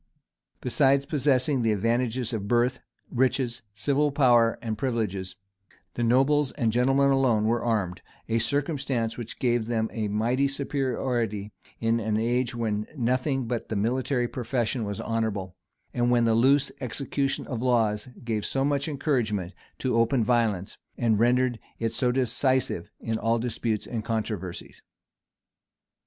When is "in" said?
11.79-11.99, 22.99-23.19